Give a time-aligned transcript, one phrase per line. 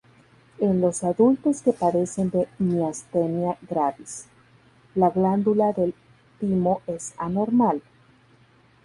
[0.57, 4.25] En los adultos que padecen de miastenia gravis,
[4.95, 5.93] la glándula del
[6.39, 7.83] timo es anormal.